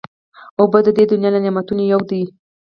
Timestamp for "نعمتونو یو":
1.45-2.01